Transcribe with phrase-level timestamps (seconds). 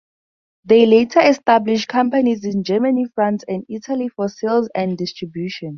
[0.65, 5.69] They later established companies in Germany, France and Italy for sales and distribution.